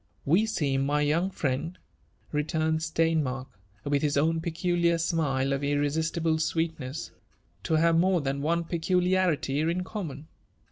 ''We 0.27 0.49
seem, 0.49 0.83
my 0.83 1.01
young 1.01 1.29
friend," 1.29 1.77
returned 2.31 2.79
Steini^ark, 2.79 3.45
with 3.83 4.01
bis 4.01 4.17
own 4.17 4.41
peculiar 4.41 4.97
smile 4.97 5.53
of 5.53 5.63
irresistible 5.63 6.39
sweetness,'' 6.39 7.11
to 7.65 7.75
have 7.75 7.99
more 7.99 8.19
than 8.19 8.41
one 8.41 8.63
p^o 8.63 8.99
liarity 8.99 9.59
in 9.69 9.83
common. 9.83 10.27